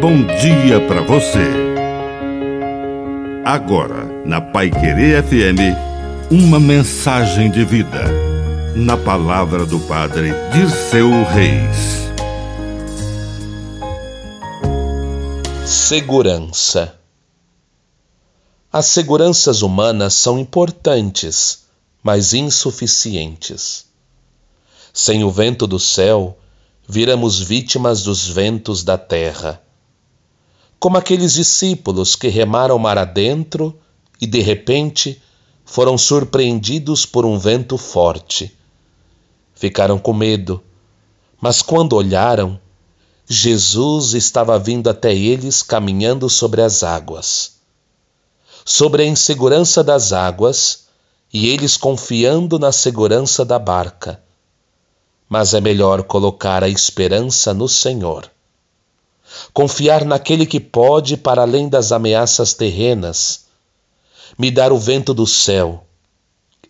[0.00, 1.44] bom dia para você.
[3.44, 5.76] Agora, na Pai Querer FM,
[6.30, 8.04] uma mensagem de vida.
[8.74, 12.08] Na palavra do Padre Dirceu Reis.
[15.66, 16.94] Segurança.
[18.72, 21.64] As seguranças humanas são importantes,
[22.02, 23.84] mas insuficientes.
[24.94, 26.38] Sem o vento do céu,
[26.88, 29.60] viramos vítimas dos ventos da terra.
[30.80, 33.78] Como aqueles discípulos que remaram mar adentro
[34.20, 35.22] e, de repente,
[35.64, 38.52] foram surpreendidos por um vento forte.
[39.54, 40.60] Ficaram com medo,
[41.40, 42.58] mas quando olharam,
[43.28, 47.52] Jesus estava vindo até eles caminhando sobre as águas.
[48.64, 50.86] Sobre a insegurança das águas,
[51.32, 54.20] e eles confiando na segurança da barca
[55.30, 58.28] mas é melhor colocar a esperança no Senhor.
[59.52, 63.46] Confiar naquele que pode, para além das ameaças terrenas,
[64.38, 65.86] me dar o vento do céu.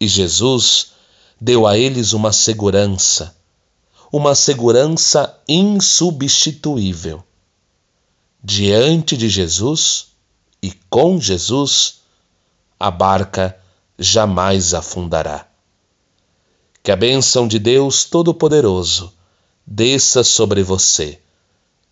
[0.00, 0.92] E Jesus
[1.40, 3.36] deu a eles uma segurança,
[4.12, 7.22] uma segurança insubstituível.
[8.42, 10.08] Diante de Jesus
[10.62, 12.00] e com Jesus,
[12.78, 13.58] a barca
[13.98, 15.46] jamais afundará.
[16.82, 19.12] Que a bênção de Deus Todo-Poderoso
[19.66, 21.20] desça sobre você.